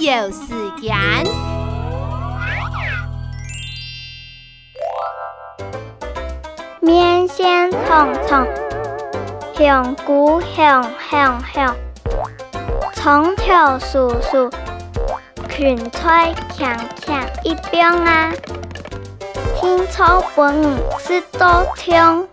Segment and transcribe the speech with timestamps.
[0.00, 0.48] 有时
[0.80, 0.96] 间。
[6.80, 8.46] 面线匆匆，
[9.56, 11.76] 香菇香香香，
[12.94, 14.52] 葱条酥酥，
[15.48, 16.76] 芹菜香
[17.06, 18.32] 香一边啊，
[19.58, 20.62] 青草本
[20.98, 22.26] 是多香。